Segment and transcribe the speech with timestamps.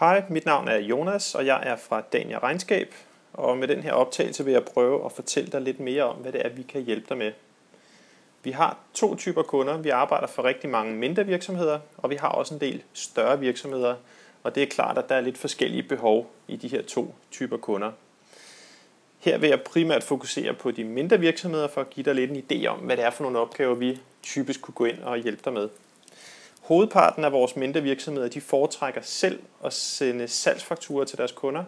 [0.00, 2.94] Hej, mit navn er Jonas, og jeg er fra Dania Regnskab.
[3.32, 6.32] Og med den her optagelse vil jeg prøve at fortælle dig lidt mere om, hvad
[6.32, 7.32] det er, vi kan hjælpe dig med.
[8.42, 9.76] Vi har to typer kunder.
[9.76, 13.94] Vi arbejder for rigtig mange mindre virksomheder, og vi har også en del større virksomheder.
[14.42, 17.56] Og det er klart, at der er lidt forskellige behov i de her to typer
[17.56, 17.92] kunder.
[19.18, 22.44] Her vil jeg primært fokusere på de mindre virksomheder for at give dig lidt en
[22.50, 25.42] idé om, hvad det er for nogle opgaver, vi typisk kunne gå ind og hjælpe
[25.44, 25.68] dig med.
[26.64, 31.64] Hovedparten af vores mindre virksomheder de foretrækker selv at sende salgsfakturer til deres kunder.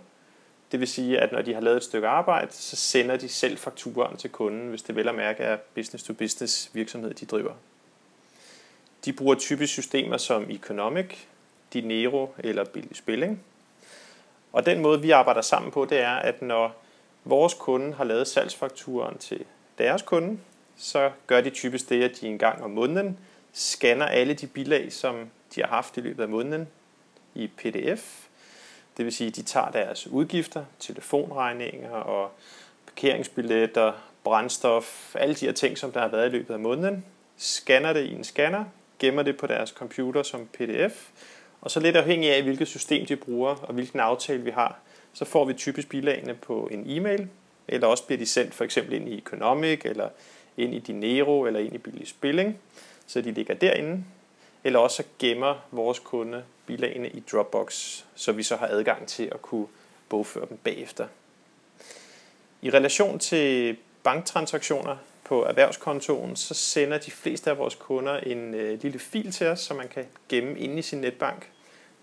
[0.73, 3.59] Det vil sige, at når de har lavet et stykke arbejde, så sender de selv
[3.59, 7.53] fakturaen til kunden, hvis det vel at mærke er business-to-business virksomhed, de driver.
[9.05, 11.15] De bruger typisk systemer som Economic,
[11.73, 13.43] Dinero eller Billig Spilling.
[14.53, 16.77] Og den måde, vi arbejder sammen på, det er, at når
[17.25, 19.45] vores kunde har lavet salgsfakturen til
[19.79, 20.39] deres kunde,
[20.77, 23.19] så gør de typisk det, at de en gang om måneden
[23.57, 26.69] scanner alle de bilag, som de har haft i løbet af måneden
[27.35, 28.27] i PDF.
[28.97, 32.31] Det vil sige, at de tager deres udgifter, telefonregninger og
[32.87, 33.93] parkeringsbilletter,
[34.25, 37.05] brændstof, alle de her ting, som der har været i løbet af måneden,
[37.37, 38.65] scanner det i en scanner,
[38.99, 41.09] gemmer det på deres computer som PDF,
[41.61, 44.79] og så lidt afhængig af, hvilket system de bruger og hvilken aftale vi har,
[45.13, 47.29] så får vi typisk bilagene på en e-mail,
[47.69, 50.09] eller også bliver de sendt for eksempel ind i Economic, eller
[50.57, 52.59] ind i Dinero, eller ind i Billig Spilling,
[53.07, 54.05] så de ligger derinde.
[54.65, 59.25] Eller også så gemmer vores kunde bilagene i Dropbox, så vi så har adgang til
[59.25, 59.67] at kunne
[60.09, 61.07] bogføre dem bagefter.
[62.63, 68.83] I relation til banktransaktioner på erhvervskontoen, så sender de fleste af vores kunder en øh,
[68.83, 71.51] lille fil til os, som man kan gemme inde i sin netbank.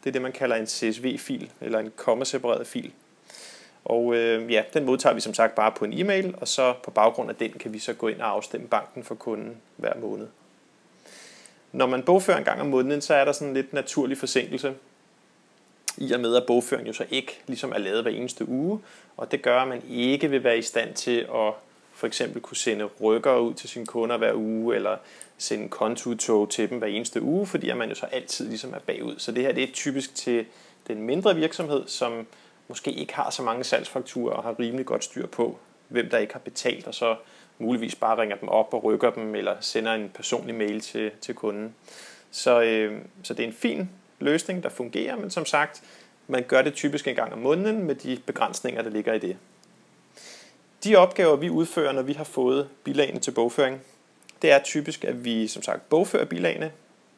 [0.03, 2.91] Det er det, man kalder en CSV-fil, eller en komma-separeret fil.
[3.85, 6.91] Og øh, ja, den modtager vi som sagt bare på en e-mail, og så på
[6.91, 10.27] baggrund af den kan vi så gå ind og afstemme banken for kunden hver måned.
[11.73, 14.73] Når man bogfører en gang om måneden, så er der sådan en lidt naturlig forsinkelse.
[15.97, 18.79] I og med at bogføringen jo så ikke ligesom er lavet hver eneste uge,
[19.17, 21.53] og det gør, at man ikke vil være i stand til at
[21.93, 24.97] for eksempel kunne sende rykker ud til sine kunder hver uge, eller
[25.37, 28.79] sende kontotog til dem hver eneste uge, fordi at man jo så altid ligesom er
[28.79, 29.15] bagud.
[29.17, 30.45] Så det her det er typisk til
[30.87, 32.27] den mindre virksomhed, som
[32.67, 35.57] måske ikke har så mange salgsfakturer og har rimelig godt styr på,
[35.87, 37.15] hvem der ikke har betalt, og så
[37.59, 41.35] muligvis bare ringer dem op og rykker dem, eller sender en personlig mail til, til
[41.35, 41.75] kunden.
[42.31, 45.83] Så, øh, så det er en fin løsning, der fungerer, men som sagt,
[46.27, 49.37] man gør det typisk en gang om måneden med de begrænsninger, der ligger i det.
[50.83, 53.81] De opgaver, vi udfører, når vi har fået bilagene til bogføring,
[54.41, 56.71] det er typisk, at vi som sagt bogfører bilagene,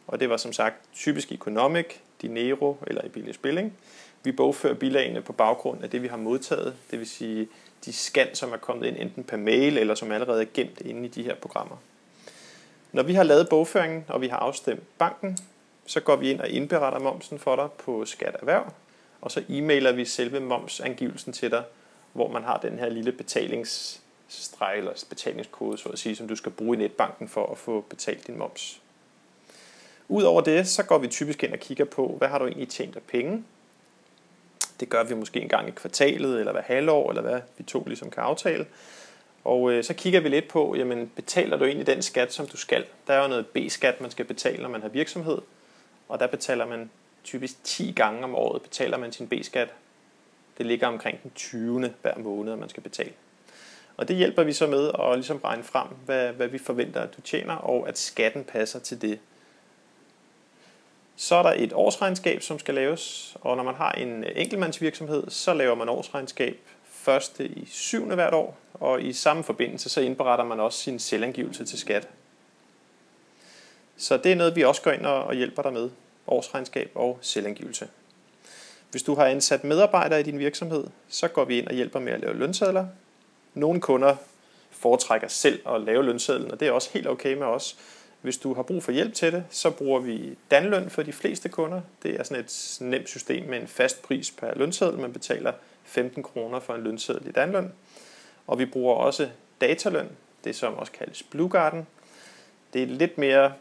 [0.07, 1.85] og det var som sagt typisk Economic,
[2.21, 3.73] Dinero eller i Billig Spilling.
[4.23, 7.47] Vi bogfører bilagene på baggrund af det, vi har modtaget, det vil sige
[7.85, 11.05] de scan, som er kommet ind enten per mail eller som allerede er gemt inde
[11.05, 11.75] i de her programmer.
[12.91, 15.37] Når vi har lavet bogføringen, og vi har afstemt banken,
[15.85, 18.73] så går vi ind og indberetter momsen for dig på Skat Erhverv,
[19.21, 21.63] og så e-mailer vi selve momsangivelsen til dig,
[22.13, 26.51] hvor man har den her lille betalingsstreg eller betalingskode, så at sige, som du skal
[26.51, 28.81] bruge i netbanken for at få betalt din moms.
[30.07, 32.95] Udover det, så går vi typisk ind og kigger på, hvad har du egentlig tjent
[32.95, 33.43] af penge,
[34.79, 37.83] det gør vi måske en gang i kvartalet, eller hver halvår, eller hvad vi to
[37.87, 38.65] ligesom kan aftale.
[39.43, 42.57] Og øh, så kigger vi lidt på, jamen betaler du egentlig den skat, som du
[42.57, 42.85] skal?
[43.07, 45.37] Der er jo noget B-skat, man skal betale, når man har virksomhed.
[46.09, 46.89] Og der betaler man
[47.23, 49.69] typisk 10 gange om året, betaler man sin B-skat.
[50.57, 51.93] Det ligger omkring den 20.
[52.01, 53.11] hver måned, man skal betale.
[53.97, 57.17] Og det hjælper vi så med at ligesom regne frem, hvad, hvad vi forventer, at
[57.17, 59.19] du tjener, og at skatten passer til det,
[61.25, 65.53] så er der et årsregnskab, som skal laves, og når man har en enkeltmandsvirksomhed, så
[65.53, 66.59] laver man årsregnskab
[66.91, 71.65] første i syvende hvert år, og i samme forbindelse så indberetter man også sin selvangivelse
[71.65, 72.07] til skat.
[73.97, 75.89] Så det er noget, vi også går ind og hjælper dig med,
[76.27, 77.87] årsregnskab og selvangivelse.
[78.91, 82.13] Hvis du har ansat medarbejdere i din virksomhed, så går vi ind og hjælper med
[82.13, 82.87] at lave lønsedler.
[83.53, 84.15] Nogle kunder
[84.71, 87.77] foretrækker selv at lave lønsedlen, og det er også helt okay med os.
[88.25, 91.49] Hvis du har brug for hjælp til det, så bruger vi Danløn for de fleste
[91.49, 91.81] kunder.
[92.03, 94.99] Det er sådan et nemt system med en fast pris per lønseddel.
[94.99, 97.71] Man betaler 15 kroner for en lønseddel i Danløn.
[98.47, 99.29] Og vi bruger også
[99.61, 100.09] dataløn,
[100.43, 101.87] det som også kaldes Blue Garden.
[102.73, 103.53] Det er lidt mere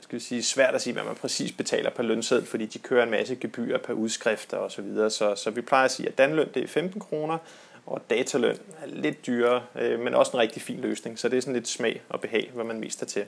[0.00, 3.02] skal vi sige, svært at sige, hvad man præcis betaler per lønseddel, fordi de kører
[3.02, 4.76] en masse gebyrer per udskrifter osv.
[4.76, 5.10] Så, videre.
[5.10, 7.38] så, så vi plejer at sige, at danløn det er 15 kroner,
[7.86, 11.18] og dataløn er lidt dyrere, øh, men også en rigtig fin løsning.
[11.18, 13.24] Så det er sådan lidt smag og behag, hvad man mest er til.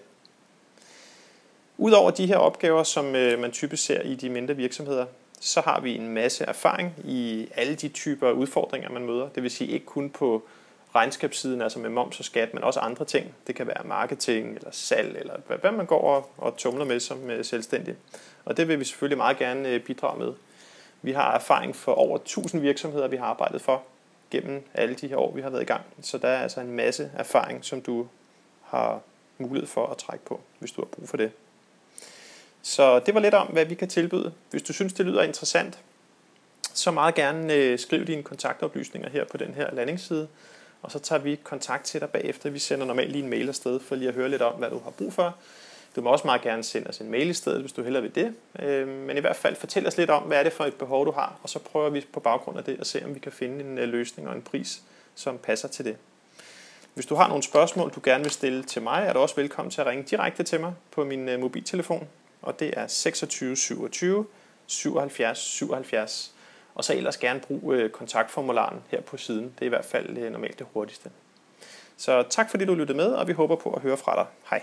[1.79, 5.06] Udover de her opgaver, som øh, man typisk ser i de mindre virksomheder,
[5.41, 9.29] så har vi en masse erfaring i alle de typer udfordringer, man møder.
[9.29, 10.49] Det vil sige ikke kun på
[10.94, 13.35] regnskabssiden, altså med moms og skat, men også andre ting.
[13.47, 17.31] Det kan være marketing eller salg, eller hvad man går og, og tumler med som
[17.31, 17.94] øh, selvstændig.
[18.44, 20.32] Og det vil vi selvfølgelig meget gerne øh, bidrage med.
[21.03, 23.82] Vi har erfaring for over 1000 virksomheder, vi har arbejdet for
[24.31, 25.82] gennem alle de her år, vi har været i gang.
[26.02, 28.06] Så der er altså en masse erfaring, som du
[28.62, 29.00] har
[29.38, 31.32] mulighed for at trække på, hvis du har brug for det.
[32.62, 34.32] Så det var lidt om, hvad vi kan tilbyde.
[34.50, 35.78] Hvis du synes, det lyder interessant,
[36.75, 40.29] så meget gerne øh, skriv dine kontaktoplysninger her på den her landingsside,
[40.82, 42.50] og så tager vi kontakt til dig bagefter.
[42.50, 44.79] Vi sender normalt lige en mail afsted for lige at høre lidt om, hvad du
[44.79, 45.37] har brug for.
[45.96, 48.14] Du må også meget gerne sende os en mail i stedet, hvis du hellere vil
[48.14, 48.34] det.
[48.58, 51.06] Øh, men i hvert fald fortæl os lidt om, hvad er det for et behov,
[51.06, 53.32] du har, og så prøver vi på baggrund af det at se, om vi kan
[53.32, 54.82] finde en øh, løsning og en pris,
[55.14, 55.96] som passer til det.
[56.94, 59.70] Hvis du har nogle spørgsmål, du gerne vil stille til mig, er du også velkommen
[59.70, 62.08] til at ringe direkte til mig på min øh, mobiltelefon,
[62.43, 64.26] og det er 26 27
[64.66, 66.32] 77 77.
[66.75, 69.44] Og så ellers gerne brug kontaktformularen her på siden.
[69.44, 71.10] Det er i hvert fald normalt det hurtigste.
[71.96, 74.26] Så tak fordi du lyttede med, og vi håber på at høre fra dig.
[74.50, 74.62] Hej.